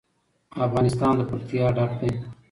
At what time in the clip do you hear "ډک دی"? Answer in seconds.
1.75-2.11